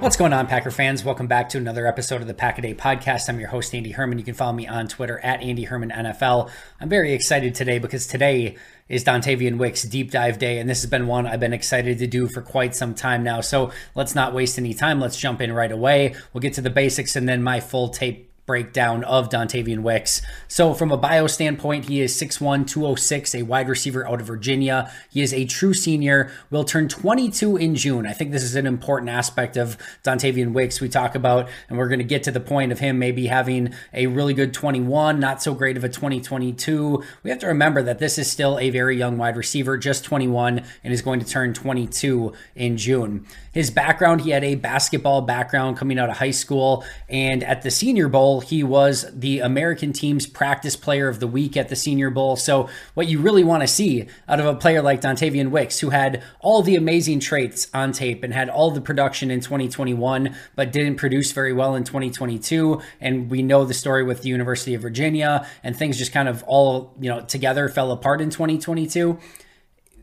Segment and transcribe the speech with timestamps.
[0.00, 1.04] What's going on, Packer fans?
[1.04, 3.28] Welcome back to another episode of the Pack a Day Podcast.
[3.28, 4.16] I'm your host, Andy Herman.
[4.16, 6.50] You can follow me on Twitter at Andy Herman NFL.
[6.80, 8.54] I'm very excited today because today
[8.88, 12.06] is Dontayvion Wicks Deep Dive Day, and this has been one I've been excited to
[12.06, 13.40] do for quite some time now.
[13.40, 15.00] So let's not waste any time.
[15.00, 16.14] Let's jump in right away.
[16.32, 20.22] We'll get to the basics and then my full tape breakdown of Dontayvion Wicks.
[20.48, 24.90] So, from a bio standpoint, he is 6'1, 206, a wide receiver out of Virginia.
[25.08, 28.06] He is a true senior, will turn 22 in June.
[28.06, 31.88] I think this is an important aspect of Dontayvion Wicks we talk about, and we're
[31.88, 35.42] going to get to the point of him maybe having a really good 21, not
[35.42, 37.04] so great of a 2022.
[37.22, 40.64] We have to remember that this is still a very young wide receiver, just 21,
[40.82, 43.26] and is going to turn 22 in June.
[43.52, 47.70] His background, he had a basketball background coming out of high school, and at the
[47.70, 52.10] Senior Bowl, he was the American team's practice player of the week at the Senior
[52.10, 52.36] Bowl.
[52.36, 55.90] So, what you really want to see out of a player like Dontayvion Wicks, who
[55.90, 60.72] had all the amazing traits on tape and had all the production in 2021, but
[60.72, 62.80] didn't produce very well in 2022.
[63.00, 66.42] And we know the story with the University of Virginia, and things just kind of
[66.46, 69.18] all, you know, together fell apart in 2022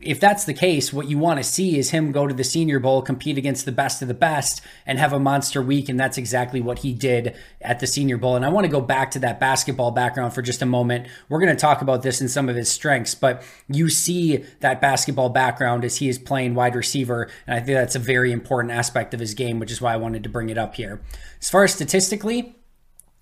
[0.06, 2.78] if that's the case, what you want to see is him go to the Senior
[2.78, 5.88] Bowl, compete against the best of the best, and have a monster week.
[5.88, 8.36] And that's exactly what he did at the Senior Bowl.
[8.36, 11.08] And I want to go back to that basketball background for just a moment.
[11.28, 14.80] We're going to talk about this in some of his strengths, but you see that
[14.80, 17.28] basketball background as he is playing wide receiver.
[17.46, 19.96] And I think that's a very important aspect of his game, which is why I
[19.96, 21.02] wanted to bring it up here.
[21.40, 22.54] As far as statistically,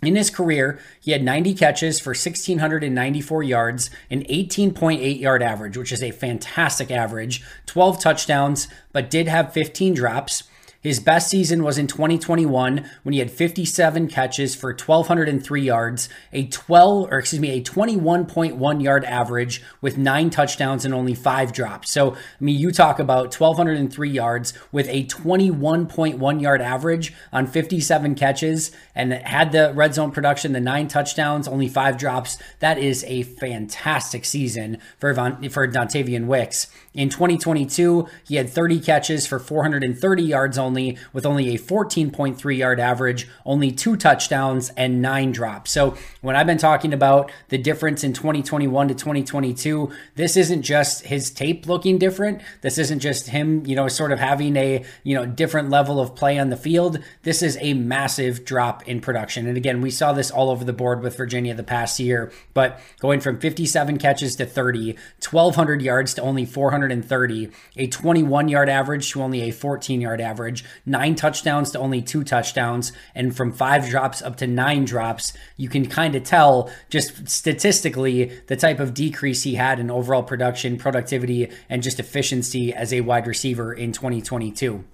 [0.06, 5.92] in his career, he had 90 catches for 1,694 yards, an 18.8 yard average, which
[5.92, 10.44] is a fantastic average, 12 touchdowns, but did have 15 drops.
[10.84, 16.46] His best season was in 2021 when he had 57 catches for 1203 yards, a
[16.46, 21.90] 12 or excuse me, a 21.1 yard average with 9 touchdowns and only 5 drops.
[21.90, 28.14] So, I mean, you talk about 1203 yards with a 21.1 yard average on 57
[28.14, 32.36] catches and had the red zone production, the 9 touchdowns, only 5 drops.
[32.60, 36.66] That is a fantastic season for Von, for Dontayvion Wicks.
[36.94, 42.78] In 2022, he had 30 catches for 430 yards only, with only a 14.3 yard
[42.78, 45.72] average, only two touchdowns, and nine drops.
[45.72, 51.06] So, when I've been talking about the difference in 2021 to 2022, this isn't just
[51.06, 52.40] his tape looking different.
[52.60, 56.14] This isn't just him, you know, sort of having a, you know, different level of
[56.14, 57.00] play on the field.
[57.24, 59.48] This is a massive drop in production.
[59.48, 62.78] And again, we saw this all over the board with Virginia the past year, but
[63.00, 64.96] going from 57 catches to 30,
[65.28, 70.20] 1,200 yards to only 400 130, a 21 yard average to only a 14 yard
[70.20, 75.32] average, nine touchdowns to only two touchdowns, and from five drops up to nine drops,
[75.56, 80.22] you can kind of tell just statistically the type of decrease he had in overall
[80.22, 84.84] production, productivity, and just efficiency as a wide receiver in 2022.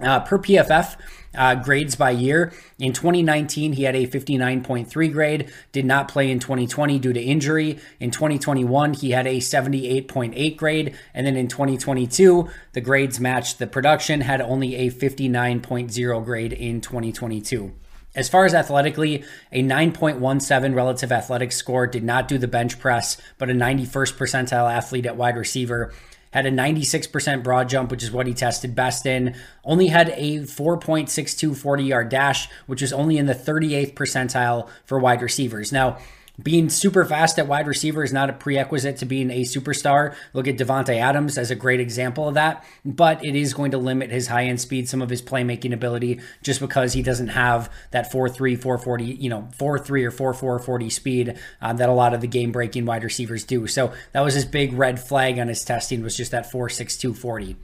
[0.00, 0.96] Uh, per PFF,
[1.34, 2.52] uh, grades by year.
[2.78, 7.78] In 2019, he had a 59.3 grade, did not play in 2020 due to injury.
[8.00, 10.94] In 2021, he had a 78.8 grade.
[11.14, 16.80] And then in 2022, the grades matched the production, had only a 59.0 grade in
[16.80, 17.74] 2022.
[18.14, 19.22] As far as athletically,
[19.52, 24.68] a 9.17 relative athletic score did not do the bench press, but a 91st percentile
[24.68, 25.92] athlete at wide receiver
[26.30, 29.34] had a 96% broad jump, which is what he tested best in.
[29.64, 34.98] Only had a 4.62 40 yard dash, which is only in the 38th percentile for
[34.98, 35.72] wide receivers.
[35.72, 35.98] Now,
[36.40, 40.14] being super fast at wide receiver is not a prerequisite to being a superstar.
[40.32, 43.78] Look at Davante Adams as a great example of that, but it is going to
[43.78, 47.72] limit his high end speed, some of his playmaking ability, just because he doesn't have
[47.90, 52.20] that 4-3, 440, you know, 4-3 or 4-4 40 speed um, that a lot of
[52.20, 53.66] the game breaking wide receivers do.
[53.66, 57.56] So that was his big red flag on his testing was just that 4-6-2 40.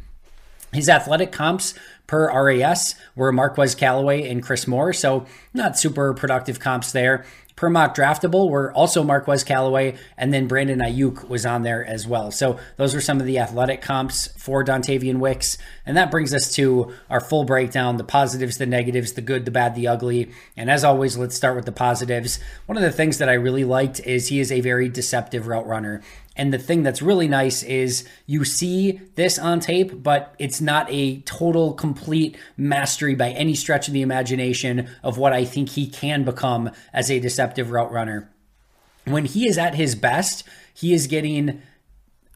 [0.75, 1.75] His athletic comps
[2.07, 7.25] per RAS were Marquez Callaway and Chris Moore, so not super productive comps there
[7.57, 12.31] per MockDraftable were also Marquez Callaway, and then Brandon Aiyuk was on there as well.
[12.33, 15.57] So those were some of the athletic comps for Dontayvion Wicks.
[15.87, 19.53] And that brings us to our full breakdown the positives, the negatives, the good, the
[19.53, 20.33] bad, the ugly.
[20.57, 22.41] And as always, let's start with the positives.
[22.67, 25.67] One of the things that I really liked is he is a very deceptive route
[25.67, 26.03] runner.
[26.37, 30.87] And the thing that's really nice is you see this on tape, but it's not
[30.91, 35.87] a total, complete mastery by any stretch of the imagination of what I think he
[35.87, 38.31] can become as a deceptive route runner.
[39.05, 41.63] When he is at his best, he is getting,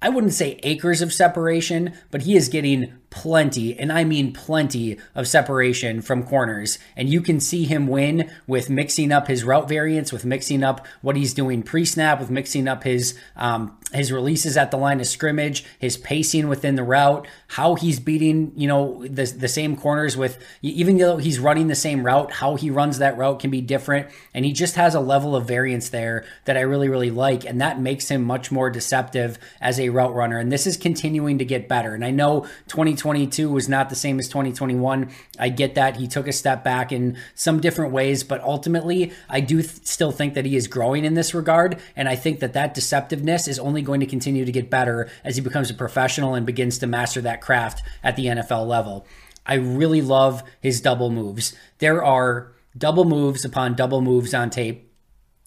[0.00, 4.98] I wouldn't say acres of separation, but he is getting plenty, and I mean plenty
[5.14, 6.78] of separation from corners.
[6.96, 10.86] And you can see him win with mixing up his route variants, with mixing up
[11.00, 15.06] what he's doing pre-snap, with mixing up his um, his releases at the line of
[15.06, 20.16] scrimmage, his pacing within the route, how he's beating you know the the same corners
[20.16, 23.62] with even though he's running the same route, how he runs that route can be
[23.62, 27.44] different, and he just has a level of variance there that I really really like,
[27.44, 30.38] and that makes him much more deceptive as a route runner.
[30.38, 31.94] And this is continuing to get better.
[31.94, 35.10] And I know 20 2022 was not the same as 2021.
[35.38, 35.96] I get that.
[35.96, 40.12] He took a step back in some different ways, but ultimately, I do th- still
[40.12, 41.78] think that he is growing in this regard.
[41.96, 45.36] And I think that that deceptiveness is only going to continue to get better as
[45.36, 49.06] he becomes a professional and begins to master that craft at the NFL level.
[49.46, 51.54] I really love his double moves.
[51.78, 54.87] There are double moves upon double moves on tape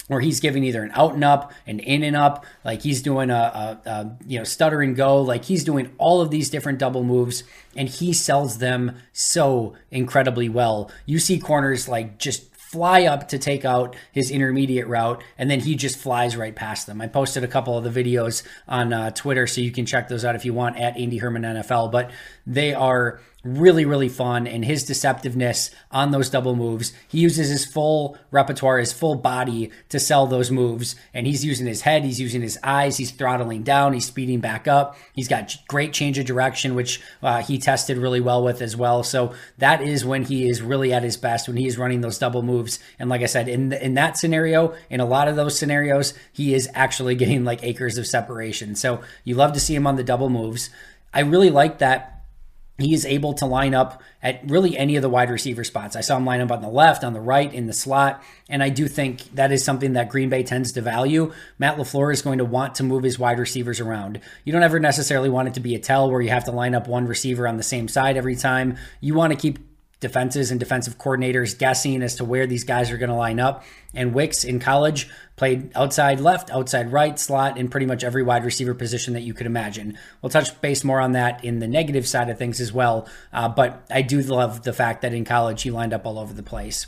[0.07, 3.29] where he's giving either an out and up, an in and up, like he's doing
[3.29, 6.79] a, a, a, you know stutter and go, like he's doing all of these different
[6.79, 7.43] double moves,
[7.75, 10.91] and he sells them so incredibly well.
[11.05, 15.59] You see corners like just fly up to take out his intermediate route, and then
[15.59, 17.01] he just flies right past them.
[17.01, 20.23] I posted a couple of the videos on uh, Twitter, so you can check those
[20.23, 21.91] out if you want at Andy Herman NFL.
[21.91, 22.11] But
[22.45, 24.45] they are really, really fun.
[24.45, 29.71] And his deceptiveness on those double moves, he uses his full repertoire, his full body
[29.89, 30.95] to sell those moves.
[31.13, 34.67] And he's using his head, he's using his eyes, he's throttling down, he's speeding back
[34.67, 34.95] up.
[35.13, 39.03] He's got great change of direction, which uh, he tested really well with as well.
[39.03, 42.19] So that is when he is really at his best, when he is running those
[42.19, 42.79] double moves.
[42.99, 46.13] And like I said, in the, in that scenario, in a lot of those scenarios,
[46.31, 48.75] he is actually getting like acres of separation.
[48.75, 50.69] So you love to see him on the double moves.
[51.13, 52.20] I really like that
[52.77, 55.95] he is able to line up at really any of the wide receiver spots.
[55.95, 58.63] I saw him line up on the left, on the right, in the slot, and
[58.63, 61.31] I do think that is something that Green Bay tends to value.
[61.59, 64.19] Matt LaFleur is going to want to move his wide receivers around.
[64.43, 66.75] You don't ever necessarily want it to be a tell where you have to line
[66.75, 68.77] up one receiver on the same side every time.
[68.99, 69.59] You want to keep
[70.01, 73.63] defenses and defensive coordinators guessing as to where these guys are going to line up.
[73.93, 78.43] And Wicks in college played outside left, outside right, slot, in pretty much every wide
[78.43, 79.97] receiver position that you could imagine.
[80.21, 83.07] We'll touch base more on that in the negative side of things as well.
[83.31, 86.33] Uh, but I do love the fact that in college he lined up all over
[86.33, 86.87] the place.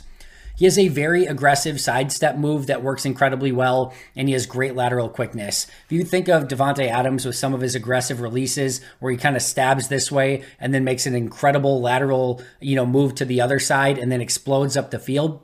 [0.56, 4.76] He has a very aggressive sidestep move that works incredibly well, and he has great
[4.76, 5.66] lateral quickness.
[5.86, 9.34] If you think of Davante Adams with some of his aggressive releases, where he kind
[9.34, 13.40] of stabs this way and then makes an incredible lateral, you know, move to the
[13.40, 15.42] other side and then explodes up the field,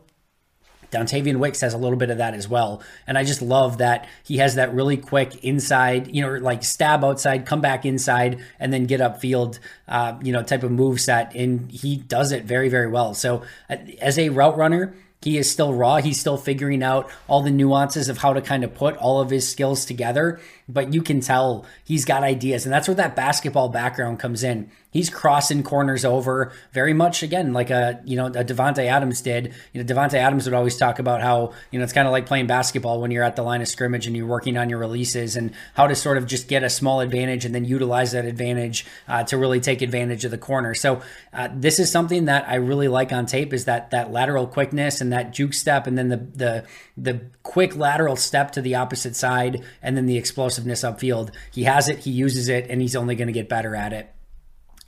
[0.90, 2.82] Dontayvion Wicks has a little bit of that as well.
[3.06, 7.04] And I just love that he has that really quick inside, you know, like stab
[7.04, 11.35] outside, come back inside, and then get upfield, uh, you know, type of move set.
[11.35, 13.14] And he does it very, very well.
[13.14, 15.99] So uh, as a route runner, he is still raw.
[15.99, 19.28] He's still figuring out all the nuances of how to kind of put all of
[19.28, 20.40] his skills together.
[20.66, 22.64] But you can tell he's got ideas.
[22.64, 24.70] And that's where that basketball background comes in.
[24.90, 29.54] He's crossing corners over very much again like a you know a Davante Adams did.
[29.73, 32.26] You know Davante Adams would always talk about how you know it's kind of like
[32.26, 35.37] playing basketball when you're at the line of scrimmage and you're working on your releases
[35.37, 38.85] and how to sort of just get a small advantage and then utilize that advantage
[39.09, 40.75] uh, to really take advantage of the corner.
[40.75, 44.47] So uh, this is something that I really like on tape is that that lateral
[44.47, 46.64] quickness and that juke step and then the the
[46.97, 51.32] the quick lateral step to the opposite side and then the explosiveness upfield.
[51.50, 54.12] He has it, he uses it, and he's only going to get better at it.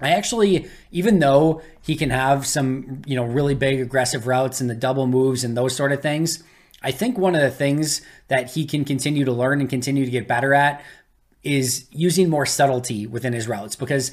[0.02, 4.68] I actually, even though he can have some, you know, really big aggressive routes and
[4.68, 6.42] the double moves and those sort of things,
[6.82, 10.11] I think one of the things that he can continue to learn and continue to
[10.11, 10.82] get better at
[11.42, 14.12] is using more subtlety within his routes because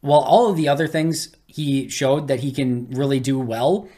[0.00, 3.88] while all of the other things he showed that he can really do well,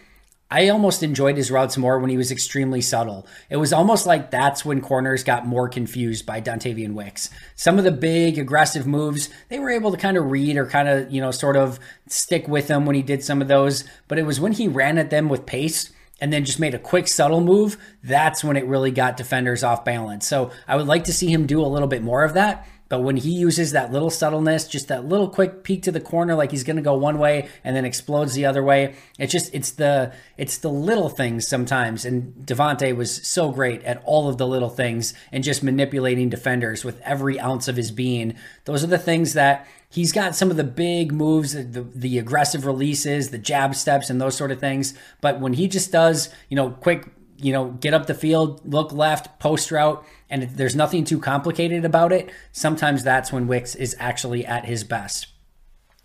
[0.50, 3.26] I almost enjoyed his routes more when he was extremely subtle.
[3.50, 7.31] It was almost like that's when corners got more confused by Dontayvion Wicks.
[7.57, 10.88] Some of the big aggressive moves, they were able to kind of read or kind
[10.88, 13.83] of, you know, sort of stick with him when he did some of those.
[14.07, 16.79] But it was when he ran at them with pace and then just made a
[16.79, 20.26] quick subtle move, that's when it really got defenders off balance.
[20.26, 22.67] So I would like to see him do a little bit more of that.
[22.88, 26.35] But when he uses that little subtleness, just that little quick peek to the corner,
[26.35, 29.52] like he's going to go one way and then explodes the other way, it's just
[29.55, 32.05] it's the it's the little things sometimes.
[32.05, 36.85] And Davante was so great at all of the little things and just manipulating defenders
[36.85, 38.35] with every ounce of his being.
[38.64, 42.66] Those are the things that he's got some of the big moves, the, the aggressive
[42.66, 44.95] releases, the jab steps, and those sort of things.
[45.21, 47.07] But when he just does, you know, quick
[47.38, 51.85] you know, get up the field, look left, post route, and there's nothing too complicated
[51.85, 55.28] about it, sometimes that's when Wicks is actually at his best.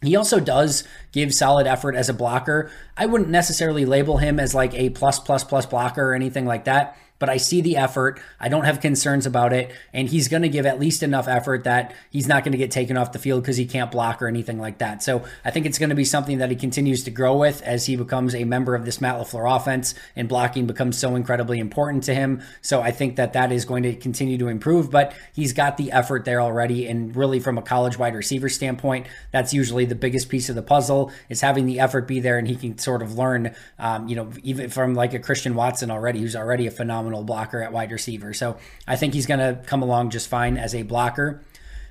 [0.01, 2.71] He also does give solid effort as a blocker.
[2.97, 6.65] I wouldn't necessarily label him as like a plus plus plus blocker or anything like
[6.65, 8.19] that but I see the effort.
[8.39, 9.71] I don't have concerns about it.
[9.93, 12.71] And he's going to give at least enough effort that he's not going to get
[12.71, 15.03] taken off the field because he can't block or anything like that.
[15.03, 17.85] So I think it's going to be something that he continues to grow with as
[17.85, 22.03] he becomes a member of this Matt LaFleur offense and blocking becomes so incredibly important
[22.05, 22.41] to him.
[22.63, 25.91] So I think that that is going to continue to improve, but he's got the
[25.91, 26.87] effort there already.
[26.87, 30.63] And really, from a college wide receiver standpoint, that's usually the biggest piece of the
[30.63, 34.15] puzzle is having the effort be there and he can sort of learn, um, you
[34.15, 37.71] know, even from like a Christian Watson already, who's already a phenomenal phenomenal blocker at
[37.71, 38.33] wide receiver.
[38.33, 41.41] So I think he's going to come along just fine as a blocker.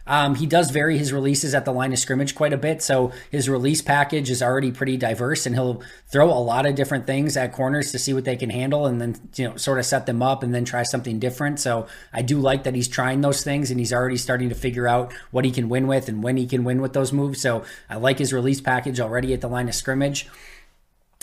[0.06, 3.12] Um, he does vary his releases at the line of scrimmage quite a bit, so
[3.30, 7.36] his release package is already pretty diverse, and he'll throw a lot of different things
[7.36, 10.06] at corners to see what they can handle, and then you know sort of set
[10.06, 11.60] them up, and then try something different.
[11.60, 14.88] So I do like that he's trying those things, and he's already starting to figure
[14.88, 17.40] out what he can win with and when he can win with those moves.
[17.40, 20.26] So I like his release package already at the line of scrimmage.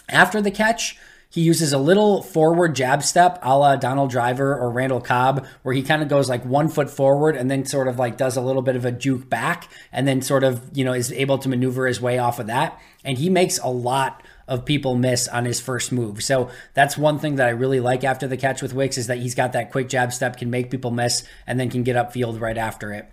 [0.08, 0.98] After the catch,
[1.30, 5.76] he uses a little forward jab step a la Donald Driver or Randall Cobb, where
[5.76, 8.42] he kind of goes like one foot forward and then sort of like does a
[8.42, 11.50] little bit of a juke back and then sort of, you know, is able to
[11.50, 12.80] maneuver his way off of that.
[13.04, 16.24] And he makes a lot of people miss on his first move.
[16.24, 19.18] So that's one thing that I really like after the catch with Wicks is that
[19.18, 22.40] he's got that quick jab step, can make people miss, and then can get upfield
[22.40, 23.12] right after it.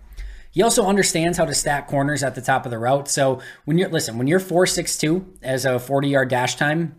[0.51, 3.09] He also understands how to stack corners at the top of the route.
[3.09, 6.95] So when you're listen, when you're 462 as a 40 yard dash time,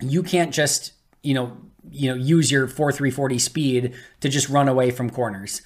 [0.00, 1.56] you can't just, you know,
[1.90, 5.62] you know, use your 4340 speed to just run away from corners.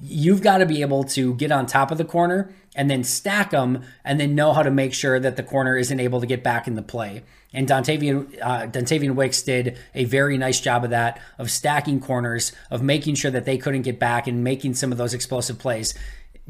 [0.00, 3.50] You've got to be able to get on top of the corner and then stack
[3.50, 6.42] them and then know how to make sure that the corner isn't able to get
[6.44, 7.24] back in the play.
[7.52, 12.52] And Dontayvion, uh, Dontayvion Wicks did a very nice job of that, of stacking corners,
[12.70, 15.94] of making sure that they couldn't get back and making some of those explosive plays.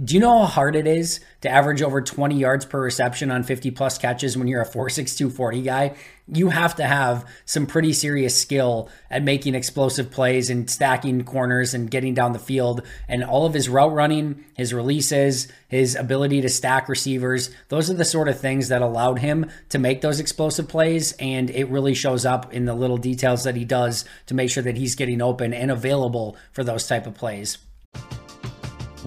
[0.03, 3.43] Do you know how hard it is to average over 20 yards per reception on
[3.43, 5.97] 50 plus catches when you're a 4.62 40 guy?
[6.29, 11.75] You have to have some pretty serious skill at making explosive plays and stacking corners
[11.75, 12.83] and getting down the field.
[13.09, 17.95] And all of his route running, his releases, his ability to stack receivers, those are
[17.95, 21.11] the sort of things that allowed him to make those explosive plays.
[21.19, 24.63] And it really shows up in the little details that he does to make sure
[24.63, 27.59] that he's getting open and available for those type of plays.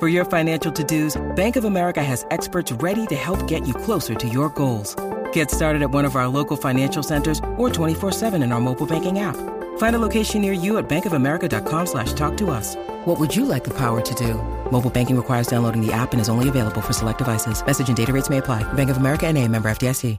[0.00, 4.14] For your financial to-dos, Bank of America has experts ready to help get you closer
[4.14, 4.96] to your goals.
[5.34, 9.18] Get started at one of our local financial centers or 24-7 in our mobile banking
[9.18, 9.36] app.
[9.76, 12.76] Find a location near you at bankofamerica.com slash talk to us.
[13.04, 14.36] What would you like the power to do?
[14.72, 17.64] Mobile banking requires downloading the app and is only available for select devices.
[17.66, 18.62] Message and data rates may apply.
[18.72, 20.16] Bank of America and a member FDIC.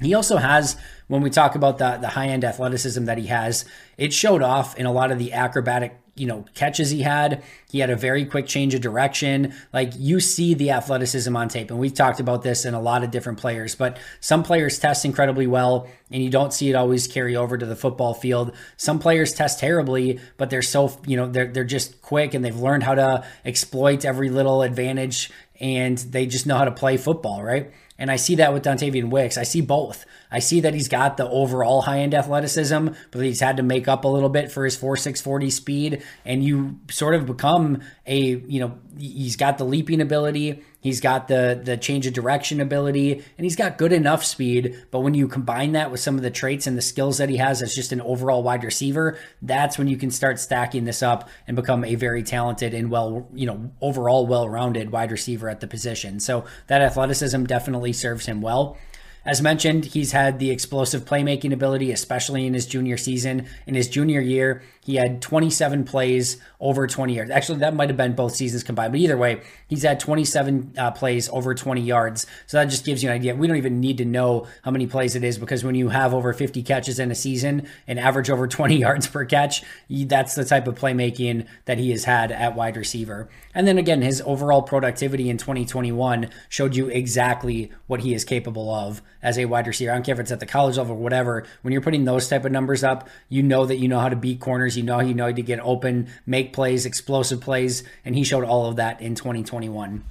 [0.00, 0.76] He also has,
[1.06, 3.66] when we talk about the, the high end athleticism that he has,
[3.98, 7.42] it showed off in a lot of the acrobatic you know catches he had.
[7.70, 9.54] He had a very quick change of direction.
[9.72, 13.02] Like you see the athleticism on tape and we've talked about this in a lot
[13.02, 17.06] of different players but some players test incredibly well and you don't see it always
[17.06, 18.54] carry over to the football field.
[18.76, 22.56] Some players test terribly but they're so you know they're, they're just quick and they've
[22.56, 27.42] learned how to exploit every little advantage and they just know how to play football
[27.42, 29.38] right and I see that with Dontayvion Wicks.
[29.38, 30.06] I see both.
[30.28, 33.86] I see that he's got the overall high end athleticism, but he's had to make
[33.86, 36.02] up a little bit for his 4.640 speed.
[36.24, 41.28] And you sort of become a, you know, he's got the leaping ability, he's got
[41.28, 44.84] the the change of direction ability, and he's got good enough speed.
[44.90, 47.38] But when you combine that with some of the traits and the skills that he
[47.38, 51.30] has as just an overall wide receiver, that's when you can start stacking this up
[51.46, 55.60] and become a very talented and well, you know, overall well rounded wide receiver at
[55.60, 56.20] the position.
[56.20, 58.76] So that athleticism definitely serves him well.
[59.24, 63.46] As mentioned, he's had the explosive playmaking ability, especially in his junior season.
[63.66, 67.30] In his junior year, he had 27 plays over 20 yards.
[67.30, 70.90] Actually, that might have been both seasons combined, but either way, he's had 27 uh,
[70.90, 72.26] plays over 20 yards.
[72.48, 73.34] So that just gives you an idea.
[73.36, 76.12] We don't even need to know how many plays it is because when you have
[76.12, 80.44] over 50 catches in a season and average over 20 yards per catch, that's the
[80.44, 83.28] type of playmaking that he has had at wide receiver.
[83.54, 88.74] And then again, his overall productivity in 2021 showed you exactly what he is capable
[88.74, 89.92] of as a wide receiver.
[89.92, 91.44] I don't care if it's at the college level or whatever.
[91.62, 94.16] When you're putting those type of numbers up, you know that you know how to
[94.16, 98.24] beat corners you know you know to get open, make plays, explosive plays, and he
[98.24, 100.04] showed all of that in 2021.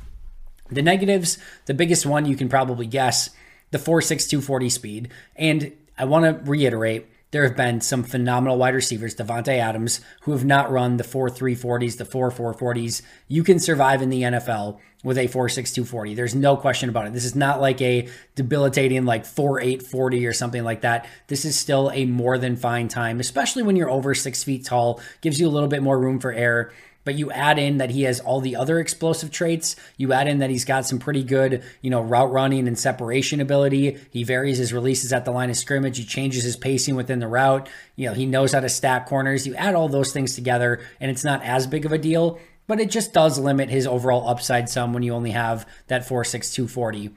[0.70, 3.30] The negatives, the biggest one you can probably guess,
[3.72, 5.10] the 4.6240 speed.
[5.36, 10.32] And I want to reiterate, there have been some phenomenal wide receivers, Davante Adams, who
[10.34, 13.02] have not run the 4.340s, the 4.440s.
[13.28, 16.16] You can survive in the NFL with a 4.6240.
[16.16, 17.14] There's no question about it.
[17.14, 21.08] This is not like a debilitating like 4.840 or something like that.
[21.28, 25.02] This is still a more than fine time, especially when you're over six feet tall.
[25.22, 26.72] Gives you a little bit more room for error.
[27.04, 29.76] But you add in that he has all the other explosive traits.
[29.98, 33.42] You add in that he's got some pretty good, you know, route running and separation
[33.42, 33.98] ability.
[34.12, 35.98] He varies his releases at the line of scrimmage.
[35.98, 37.70] He changes his pacing within the route.
[37.96, 39.48] You know, he knows how to stack corners.
[39.48, 42.80] You add all those things together, and it's not as big of a deal but
[42.80, 47.14] it just does limit his overall upside some when you only have that 4.6240.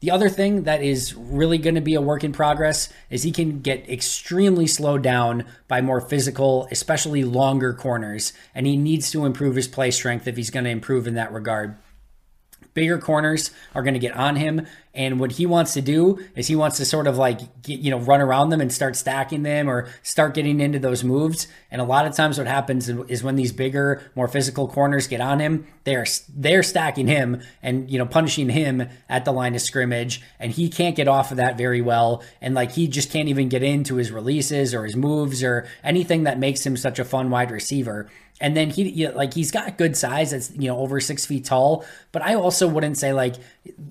[0.00, 3.32] The other thing that is really going to be a work in progress is he
[3.32, 9.24] can get extremely slowed down by more physical, especially longer corners, and he needs to
[9.24, 11.76] improve his play strength if he's going to improve in that regard.
[12.76, 14.66] Bigger corners are going to get on him.
[14.92, 17.90] And what he wants to do is he wants to sort of like, get, you
[17.90, 21.48] know, run around them and start stacking them or start getting into those moves.
[21.70, 25.22] And a lot of times what happens is when these bigger, more physical corners get
[25.22, 29.62] on him, they're, they're stacking him and, you know, punishing him at the line of
[29.62, 30.20] scrimmage.
[30.38, 32.22] And he can't get off of that very well.
[32.42, 36.24] And like, he just can't even get into his releases or his moves or anything
[36.24, 38.10] that makes him such a fun wide receiver.
[38.40, 40.32] And then he, you know, like he's got good size.
[40.32, 41.84] That's you know over six feet tall.
[42.12, 43.36] But I also wouldn't say like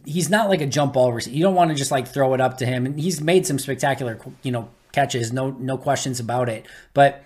[0.05, 1.35] he's not like a jump ball receiver.
[1.35, 2.85] You don't want to just like throw it up to him.
[2.85, 5.33] And he's made some spectacular, you know, catches.
[5.33, 6.65] No, no questions about it.
[6.93, 7.23] But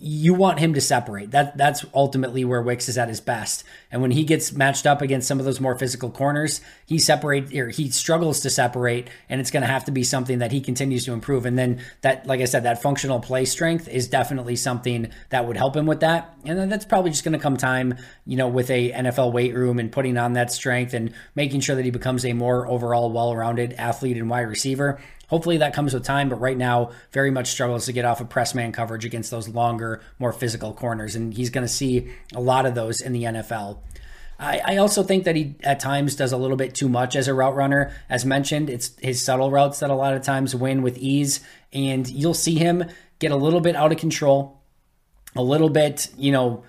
[0.00, 1.32] you want him to separate.
[1.32, 3.64] That that's ultimately where Wicks is at his best.
[3.90, 7.54] And when he gets matched up against some of those more physical corners, he separate
[7.54, 10.60] or he struggles to separate, and it's going to have to be something that he
[10.60, 11.46] continues to improve.
[11.46, 15.56] And then that, like I said, that functional play strength is definitely something that would
[15.56, 16.34] help him with that.
[16.44, 19.54] And then that's probably just going to come time, you know, with a NFL weight
[19.54, 23.10] room and putting on that strength and making sure that he becomes a more overall
[23.10, 25.00] well-rounded athlete and wide receiver.
[25.28, 28.28] Hopefully that comes with time, but right now very much struggles to get off of
[28.28, 32.40] press man coverage against those longer, more physical corners, and he's going to see a
[32.40, 33.78] lot of those in the NFL.
[34.38, 37.28] I, I also think that he at times does a little bit too much as
[37.28, 37.92] a route runner.
[38.08, 41.40] As mentioned, it's his subtle routes that a lot of times win with ease,
[41.72, 42.84] and you'll see him
[43.18, 44.62] get a little bit out of control,
[45.34, 46.64] a little bit, you know,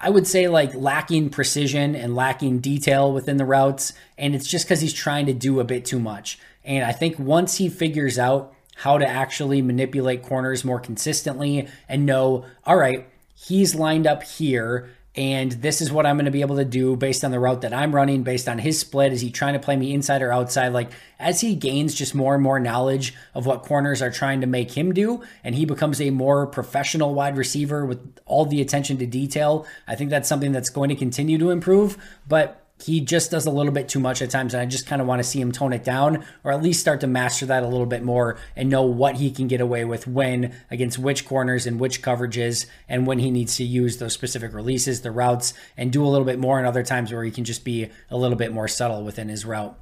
[0.00, 3.92] I would say like lacking precision and lacking detail within the routes.
[4.16, 6.38] And it's just because he's trying to do a bit too much.
[6.64, 12.06] And I think once he figures out how to actually manipulate corners more consistently and
[12.06, 16.40] know, all right, he's lined up here and this is what I'm going to be
[16.40, 19.12] able to do based on the route that I'm running, based on his split.
[19.12, 20.72] Is he trying to play me inside or outside?
[20.72, 24.48] Like, as he gains just more and more knowledge of what corners are trying to
[24.48, 28.98] make him do, and he becomes a more professional wide receiver with all the attention
[28.98, 31.96] to detail, I think that's something that's going to continue to improve.
[32.26, 35.00] But he just does a little bit too much at times, and I just kind
[35.00, 37.62] of want to see him tone it down or at least start to master that
[37.62, 41.24] a little bit more and know what he can get away with when against which
[41.24, 45.54] corners and which coverages and when he needs to use those specific releases, the routes,
[45.76, 48.16] and do a little bit more, in other times where he can just be a
[48.16, 49.78] little bit more subtle within his route.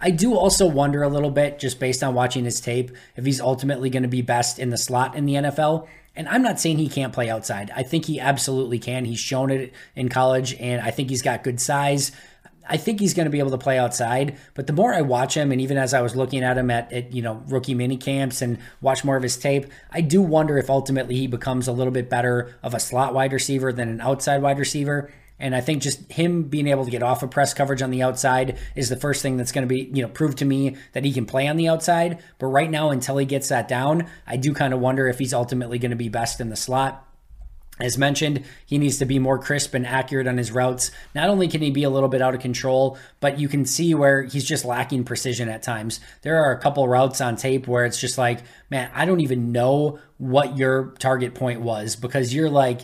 [0.00, 3.40] I do also wonder a little bit, just based on watching his tape, if he's
[3.40, 5.86] ultimately going to be best in the slot in the NFL.
[6.16, 7.70] And I'm not saying he can't play outside.
[7.76, 9.04] I think he absolutely can.
[9.04, 12.12] He's shown it in college, and I think he's got good size.
[12.70, 14.38] I think he's going to be able to play outside.
[14.54, 16.92] But the more I watch him, and even as I was looking at him at,
[16.92, 20.56] at, you know rookie mini camps and watch more of his tape, I do wonder
[20.56, 24.00] if ultimately he becomes a little bit better of a slot wide receiver than an
[24.00, 25.10] outside wide receiver.
[25.40, 28.02] And I think just him being able to get off of press coverage on the
[28.02, 31.04] outside is the first thing that's going to be, you know, prove to me that
[31.04, 32.22] he can play on the outside.
[32.38, 35.32] But right now, until he gets that down, I do kind of wonder if he's
[35.32, 37.09] ultimately going to be best in the slot.
[37.80, 40.90] As mentioned, he needs to be more crisp and accurate on his routes.
[41.14, 43.94] Not only can he be a little bit out of control, but you can see
[43.94, 46.00] where he's just lacking precision at times.
[46.22, 49.52] There are a couple routes on tape where it's just like, man, I don't even
[49.52, 52.82] know what your target point was because you're like,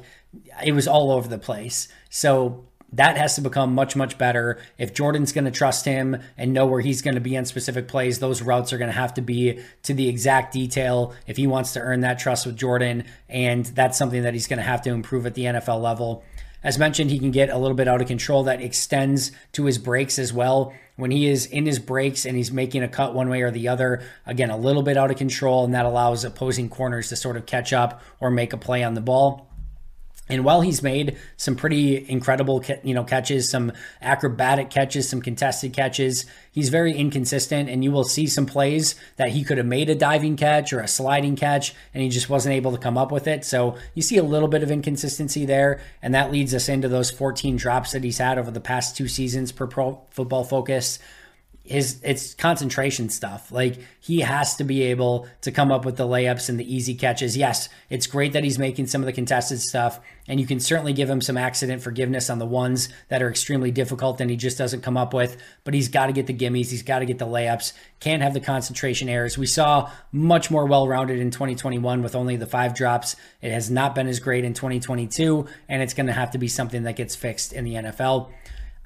[0.64, 1.88] it was all over the place.
[2.09, 2.64] So
[2.96, 4.59] that has to become much, much better.
[4.78, 7.88] If Jordan's going to trust him and know where he's going to be in specific
[7.88, 11.46] plays, those routes are going to have to be to the exact detail if he
[11.46, 13.04] wants to earn that trust with Jordan.
[13.28, 16.24] And that's something that he's going to have to improve at the NFL level.
[16.62, 18.44] As mentioned, he can get a little bit out of control.
[18.44, 20.72] That extends to his breaks as well.
[20.96, 23.68] When he is in his breaks and he's making a cut one way or the
[23.68, 27.37] other, again, a little bit out of control, and that allows opposing corners to sort
[27.37, 29.45] of catch up or make a play on the ball.
[30.29, 35.73] And while he's made some pretty incredible, you know, catches, some acrobatic catches, some contested
[35.73, 37.69] catches, he's very inconsistent.
[37.69, 40.81] And you will see some plays that he could have made a diving catch or
[40.81, 43.45] a sliding catch, and he just wasn't able to come up with it.
[43.45, 47.11] So you see a little bit of inconsistency there, and that leads us into those
[47.11, 50.99] 14 drops that he's had over the past two seasons per Pro Football Focus
[51.68, 53.50] his it's concentration stuff.
[53.50, 56.94] Like he has to be able to come up with the layups and the easy
[56.94, 57.37] catches.
[57.37, 60.92] Yes, it's great that he's making some of the contested stuff, and you can certainly
[60.92, 64.59] give him some accident forgiveness on the ones that are extremely difficult and he just
[64.59, 65.37] doesn't come up with.
[65.64, 67.72] But he's got to get the gimmies, he's got to get the layups.
[68.00, 69.38] Can't have the concentration errors.
[69.38, 73.16] We saw much more well-rounded in 2021 with only the five drops.
[73.40, 76.48] It has not been as great in 2022, and it's going to have to be
[76.48, 78.31] something that gets fixed in the NFL.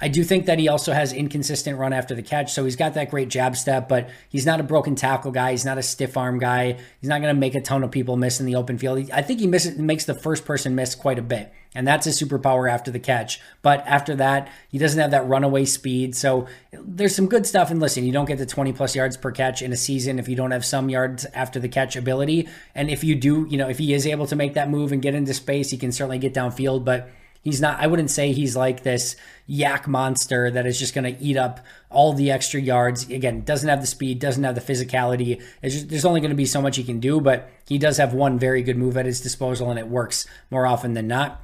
[0.00, 2.52] I do think that he also has inconsistent run after the catch.
[2.52, 5.50] So he's got that great jab step, but he's not a broken tackle guy.
[5.50, 6.78] He's not a stiff arm guy.
[7.00, 9.10] He's not going to make a ton of people miss in the open field.
[9.12, 11.52] I think he misses, makes the first person miss quite a bit.
[11.74, 13.40] And that's his superpower after the catch.
[13.62, 16.16] But after that, he doesn't have that runaway speed.
[16.16, 17.70] So there's some good stuff.
[17.70, 20.28] And listen, you don't get the 20 plus yards per catch in a season if
[20.28, 22.48] you don't have some yards after the catch ability.
[22.74, 25.00] And if you do, you know, if he is able to make that move and
[25.00, 26.84] get into space, he can certainly get downfield.
[26.84, 27.08] But
[27.42, 29.16] He's not, I wouldn't say he's like this
[29.48, 33.08] YAC monster that is just going to eat up all the extra yards.
[33.08, 35.42] Again, doesn't have the speed, doesn't have the physicality.
[35.62, 38.12] Just, there's only going to be so much he can do, but he does have
[38.12, 41.40] one very good move at his disposal, and it works more often than not.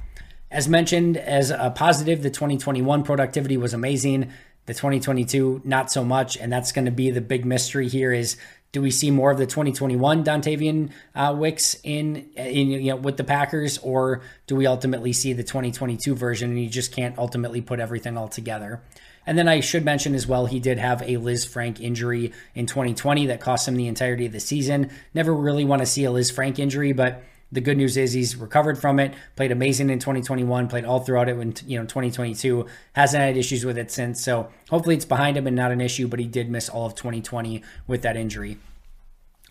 [0.51, 4.31] As mentioned, as a positive, the 2021 productivity was amazing.
[4.67, 8.13] The 2022, not so much, and that's going to be the big mystery here.
[8.13, 8.37] Is
[8.71, 13.17] do we see more of the 2021 Dontayvion uh, Wicks in, in you know with
[13.17, 17.61] the Packers, or do we ultimately see the 2022 version and you just can't ultimately
[17.61, 18.81] put everything all together?
[19.25, 23.25] And then I should mention as well, he did have a Lisfranc injury in 2020
[23.27, 24.89] that cost him the entirety of the season.
[25.13, 28.77] Never really want to see a Lisfranc injury, but the good news is he's recovered
[28.77, 33.21] from it, played amazing in 2021, played all throughout it in you know 2022, hasn't
[33.21, 34.21] had issues with it since.
[34.21, 36.95] So hopefully it's behind him and not an issue, but he did miss all of
[36.95, 38.57] 2020 with that injury.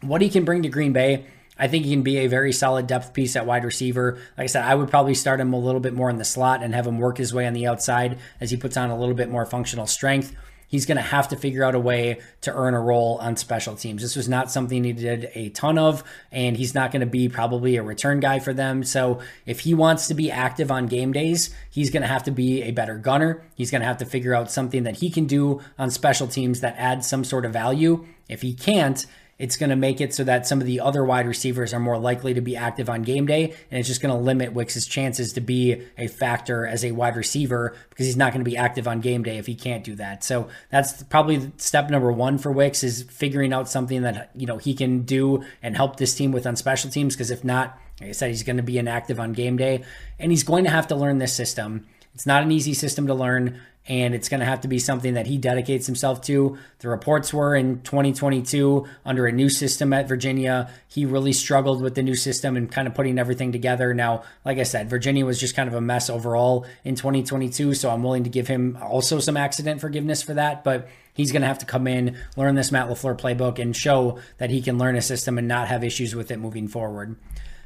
[0.03, 1.25] What he can bring to Green Bay,
[1.59, 4.19] I think he can be a very solid depth piece at wide receiver.
[4.37, 6.63] Like I said, I would probably start him a little bit more in the slot
[6.63, 9.15] and have him work his way on the outside as he puts on a little
[9.15, 10.35] bit more functional strength
[10.68, 13.76] he's going to have to figure out a way to earn a role on special
[13.76, 14.02] teams.
[14.02, 17.29] This was not something he did a ton of, and he's not going to be
[17.29, 18.85] probably a return guy for them.
[18.85, 22.31] So if he wants to be active on game days, he's going to have to
[22.31, 23.42] be a better gunner.
[23.55, 26.61] He's going to have to figure out something that he can do on special teams
[26.61, 28.07] that adds some sort of value.
[28.29, 29.07] If he can't,
[29.38, 31.99] it's going to make it so that some of the other wide receivers are more
[31.99, 35.35] likely to be active on game day, and it's just going to limit Wicks's chances
[35.35, 38.88] to be a factor as a wide receiver because he's not going to be active
[38.88, 40.25] on game day if he can't do that.
[40.25, 44.57] So that's probably step number one for Wicks is figuring out something that you know
[44.57, 47.14] he can do and help this team with on special teams.
[47.14, 49.85] Because if not, like I said, he's going to be inactive on game day,
[50.18, 51.87] and he's going to have to learn this system.
[52.16, 55.12] It's not an easy system to learn and it's going to have to be something
[55.12, 56.57] that he dedicates himself to.
[56.79, 60.70] The reports were in 2022 under a new system at Virginia.
[60.88, 63.92] He really struggled with the new system and kind of putting everything together.
[63.92, 67.90] Now, like I said, Virginia was just kind of a mess overall in 2022, so
[67.90, 71.48] I'm willing to give him also some accident forgiveness for that, but he's going to
[71.48, 74.96] have to come in, learn this Matt LaFleur playbook, and show that he can learn
[74.96, 77.14] a system and not have issues with it moving forward.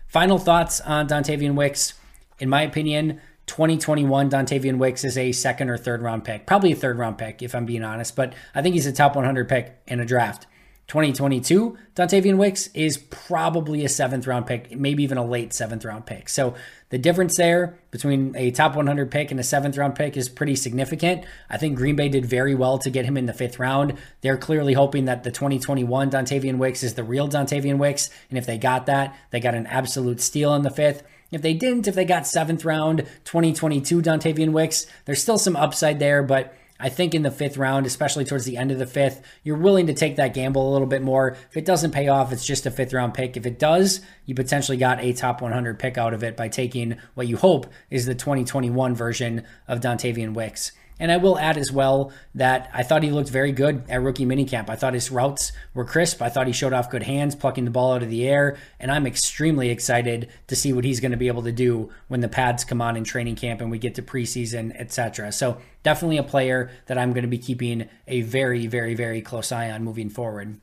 [0.08, 1.94] Final thoughts on Dontayvion Wicks.
[2.40, 6.76] In my opinion, 2021 Dontayvion Wicks is a second or third round pick, probably a
[6.76, 9.76] third round pick if I'm being honest, but I think he's a top 100 pick
[9.88, 10.46] in a draft.
[10.86, 16.06] 2022 Dontayvion Wicks is probably a seventh round pick, maybe even a late seventh round
[16.06, 16.28] pick.
[16.28, 16.54] So
[16.90, 20.54] the difference there between a top 100 pick and a seventh round pick is pretty
[20.54, 21.24] significant.
[21.48, 23.94] I think Green Bay did very well to get him in the fifth round.
[24.20, 28.10] They're clearly hoping that the 2021 Dontayvion Wicks is the real Dontayvion Wicks.
[28.28, 31.02] And if they got that, they got an absolute steal in the fifth.
[31.30, 35.98] If they didn't, if they got seventh round 2022 Dontayvion Wicks, there's still some upside
[35.98, 39.22] there, but I think in the fifth round, especially towards the end of the fifth,
[39.44, 41.36] you're willing to take that gamble a little bit more.
[41.50, 43.36] If it doesn't pay off, it's just a fifth round pick.
[43.36, 46.96] If it does, you potentially got a top 100 pick out of it by taking
[47.14, 50.72] what you hope is the 2021 version of Dontayvion Wicks.
[51.00, 54.26] And I will add as well that I thought he looked very good at rookie
[54.26, 54.68] minicamp.
[54.68, 56.20] I thought his routes were crisp.
[56.20, 58.58] I thought he showed off good hands, plucking the ball out of the air.
[58.78, 62.20] And I'm extremely excited to see what he's going to be able to do when
[62.20, 65.32] the pads come on in training camp and we get to preseason, etc.
[65.32, 69.50] So definitely a player that I'm going to be keeping a very, very, very close
[69.50, 70.60] eye on moving forward.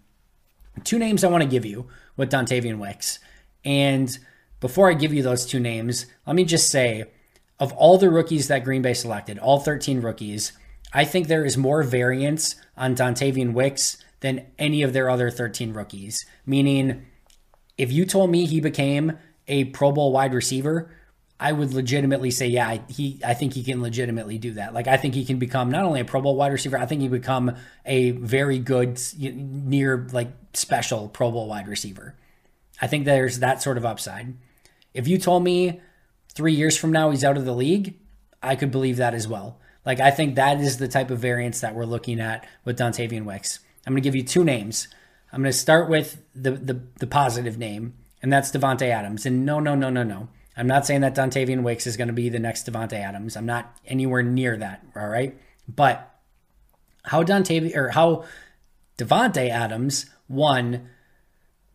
[0.84, 3.18] Two names I want to give you with Dontayvion Wicks.
[3.66, 4.16] And
[4.60, 7.06] before I give you those two names, let me just say
[7.60, 10.52] of all the rookies that Green Bay selected, all 13 rookies,
[10.94, 15.74] I think there is more variance on Dontayvion Wicks than any of their other 13
[15.74, 16.26] rookies.
[16.46, 17.06] Meaning,
[17.78, 19.18] if you told me he became
[19.48, 20.92] a Pro Bowl wide receiver,
[21.40, 23.20] I would legitimately say, yeah, he.
[23.24, 24.74] I think he can legitimately do that.
[24.74, 27.02] Like, I think he can become not only a Pro Bowl wide receiver, I think
[27.02, 32.16] he become a very good, near like special Pro Bowl wide receiver.
[32.82, 34.36] I think there's that sort of upside.
[34.94, 35.80] If you told me
[36.38, 37.96] three years from now he's out of the league,
[38.42, 39.60] I could believe that as well.
[39.86, 43.26] Like I think that is the type of variance that we're looking at with Dontayvion
[43.26, 43.60] Wicks.
[43.86, 44.88] I'm going to give you two names.
[45.34, 49.26] I'm going to start with the, the the positive name, and that's Davante Adams.
[49.26, 50.30] And no, no, no, no, no.
[50.56, 53.36] I'm not saying that Dontayvion Wicks is going to be the next Davante Adams.
[53.36, 54.86] I'm not anywhere near that.
[54.96, 56.20] All right, but
[57.04, 58.26] how Dante or how
[58.98, 60.90] Davante Adams won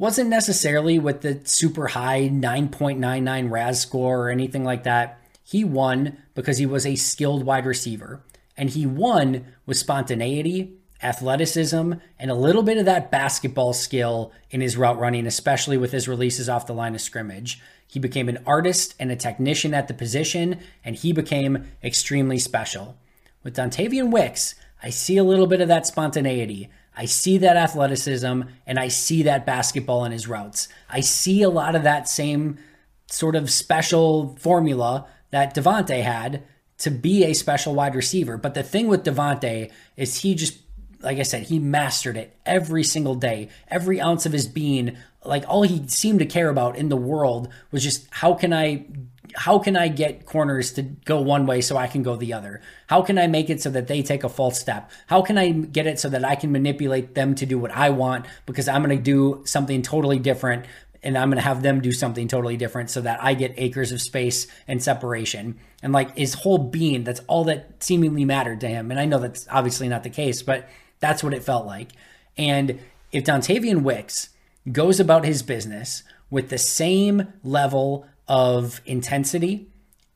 [0.03, 5.21] wasn't necessarily with the super high 9.99 RAS score or anything like that.
[5.45, 8.21] He won because he was a skilled wide receiver.
[8.57, 10.73] And he won with spontaneity,
[11.05, 15.93] athleticism, and a little bit of that basketball skill in his route running, especially with
[15.93, 17.61] his releases off the line of scrimmage.
[17.87, 22.97] He became an artist and a technician at the position, and he became extremely special.
[23.45, 26.71] With Dontayvion Wicks, I see a little bit of that spontaneity.
[26.97, 30.69] I see that athleticism and I see that basketball in his routes.
[30.91, 32.59] I see a lot of that same
[33.07, 36.43] sort of special formula that Davante had
[36.79, 38.37] to be a special wide receiver.
[38.37, 40.59] But the thing with Davante is he just,
[41.01, 44.97] like I said, he mastered it every single day, every ounce of his being.
[45.25, 48.87] Like all he seemed to care about in the world was just how can I
[49.35, 52.61] how can I get corners to go one way so I can go the other?
[52.87, 54.90] How can I make it so that they take a false step?
[55.07, 57.90] How can I get it so that I can manipulate them to do what I
[57.90, 60.66] want because I'm going to do something totally different
[61.03, 63.90] and I'm going to have them do something totally different so that I get acres
[63.90, 65.59] of space and separation.
[65.83, 68.90] And like his whole being, that's all that seemingly mattered to him.
[68.90, 70.68] And I know that's obviously not the case, but
[71.01, 71.90] that's what it felt like.
[72.38, 72.79] And
[73.11, 74.31] if Dontayvion Wicks
[74.71, 79.69] goes about his business with the same level of intensity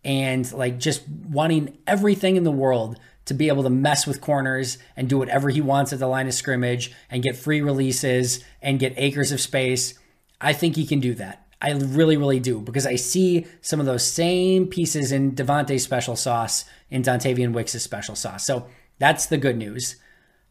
[0.05, 4.79] and like just wanting everything in the world to be able to mess with corners
[4.97, 8.79] and do whatever he wants at the line of scrimmage and get free releases and
[8.79, 9.95] get acres of space.
[10.40, 11.47] I think he can do that.
[11.61, 16.14] I really, really do because I see some of those same pieces in Davante's special
[16.14, 18.47] sauce in Dontayvion Wicks' special sauce.
[18.47, 19.97] So that's the good news.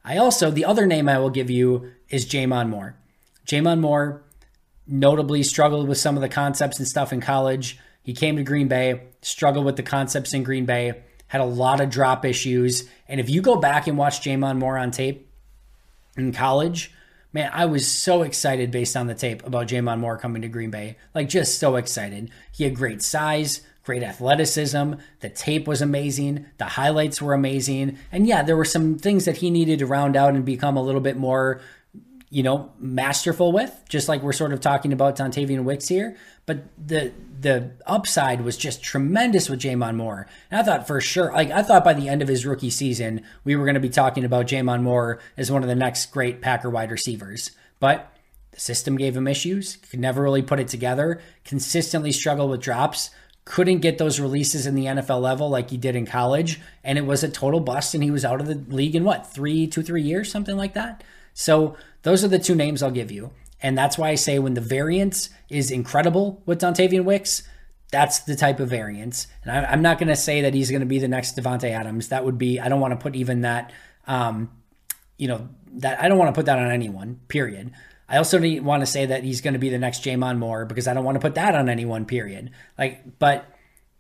[0.04, 2.98] I also, the other name I will give you is J'Mon Moore.
[3.46, 4.25] J'Mon Moore
[4.88, 7.80] notably struggled with some of the concepts and stuff in college.
[8.04, 11.82] He came to Green Bay, struggled with the concepts in Green Bay, had a lot
[11.82, 12.88] of drop issues.
[13.08, 15.28] And if you go back and watch J'Mon Moore on tape
[16.16, 16.92] in college,
[17.34, 20.70] man, I was so excited based on the tape about J'Mon Moore coming to Green
[20.70, 20.98] Bay.
[21.14, 22.30] Like, just so excited.
[22.52, 24.94] He had great size, great athleticism.
[25.22, 26.46] The tape was amazing.
[26.58, 27.98] The highlights were amazing.
[28.12, 30.84] And yeah, there were some things that he needed to round out and become a
[30.84, 31.60] little bit more,
[32.36, 36.18] you know, masterful with, just like we're sort of talking about Dontayvion Wicks here.
[36.46, 40.28] But the the upside was just tremendous with J'Mon Moore.
[40.52, 43.24] And I thought for sure, like I thought by the end of his rookie season,
[43.46, 46.42] we were going to be talking about J'Mon Moore as one of the next great
[46.42, 47.52] Packer wide receivers.
[47.80, 48.12] But
[48.52, 53.12] the system gave him issues, could never really put it together, consistently struggled with drops
[53.46, 57.06] couldn't get those releases in the NFL level like he did in college, and it
[57.06, 57.94] was a total bust.
[57.94, 60.74] And he was out of the league in what three, two, three years, something like
[60.74, 61.04] that.
[61.36, 64.56] So those are the two names I'll give you, and that's why I say when
[64.56, 67.44] the variance is incredible with Dontayvion Wicks,
[67.92, 69.28] that's the type of variance.
[69.44, 71.70] And I, am not going to say that he's going to be the next Davante
[71.70, 72.10] Adams.
[72.10, 73.72] That would be I don't want to put even that,
[74.08, 74.50] um,
[75.18, 77.20] you know, that I don't want to put that on anyone.
[77.28, 77.72] Period.
[78.08, 80.88] I also want to say that he's going to be the next J'Mon Moore because
[80.88, 82.52] I don't want to put that on anyone, period.
[82.78, 83.46] Like, but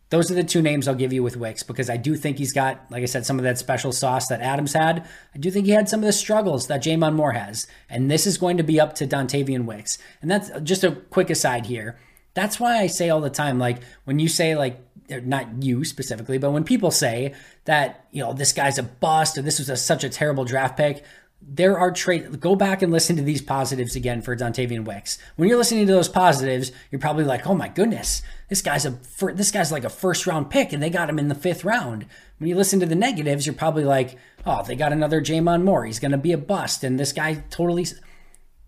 [0.10, 2.54] those are the two names I'll give you with Wicks because I do think he's
[2.54, 5.08] got, like I said, some of that special sauce that Adams had.
[5.34, 7.65] I do think he had some of the struggles that J'Mon Moore has.
[7.89, 9.98] And this is going to be up to Dontayvion Wicks.
[10.22, 11.98] And that's just a quick aside here.
[12.36, 16.38] That's why I say all the time, like when you say like not you specifically,
[16.38, 17.34] but when people say
[17.65, 20.78] that, you know, this guy's a bust or this was a, such a terrible draft
[20.78, 21.04] pick,
[21.41, 22.39] there are trade.
[22.39, 25.17] Go back and listen to these positives again for Dontayvion Wicks.
[25.36, 28.98] When you're listening to those positives, you're probably like, "Oh my goodness, this guy's a
[29.34, 32.06] this guy's like a first round pick, and they got him in the fifth round."
[32.39, 35.86] When you listen to the negatives, you're probably like, "Oh, they got another J'Mon Moore.
[35.86, 37.86] He's going to be a bust," and this guy totally.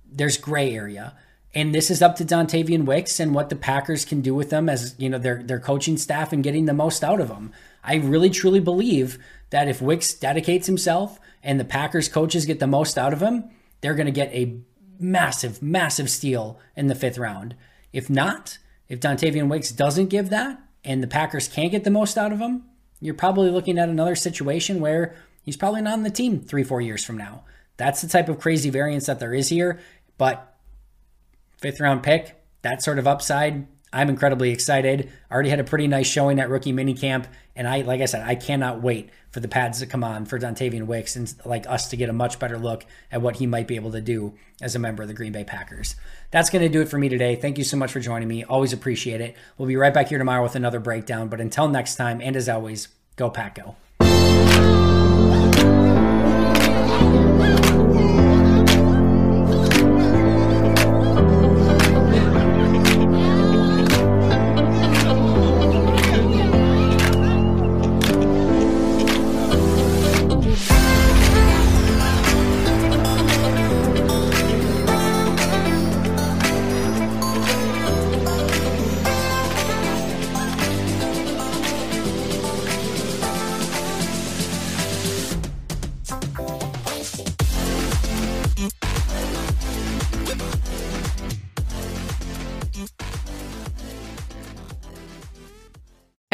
[0.10, 1.16] There's gray area,
[1.56, 4.70] and this is up to Dontayvion Wicks and what the Packers can do with them
[4.70, 7.52] as you know their their coaching staff and getting the most out of them.
[7.84, 9.18] I really truly believe
[9.50, 13.46] that if Wicks dedicates himself and the Packers coaches get the most out of him,
[13.80, 14.60] they're going to get a
[15.00, 17.56] massive, massive steal in the fifth round.
[17.94, 18.58] If not,
[18.90, 22.40] if Dontayvion Wicks doesn't give that and the Packers can't get the most out of
[22.40, 22.66] him,
[23.00, 26.82] you're probably looking at another situation where he's probably not on the team three, four
[26.82, 27.46] years from now.
[27.78, 29.80] That's the type of crazy variance that there is here.
[30.18, 30.54] But
[31.60, 35.12] fifth round pick, that sort of upside, I'm incredibly excited.
[35.30, 38.28] I Already had a pretty nice showing at rookie minicamp, and I, like I said,
[38.28, 41.90] I cannot wait for the pads to come on for Dontayvion Wicks and like us
[41.90, 44.76] to get a much better look at what he might be able to do as
[44.76, 45.96] a member of the Green Bay Packers.
[46.32, 47.36] That's going to do it for me today.
[47.36, 48.44] Thank you so much for joining me.
[48.44, 49.36] Always appreciate it.
[49.58, 51.30] We'll be right back here tomorrow with another breakdown.
[51.30, 53.76] But until next time, and as always, go Pack Go.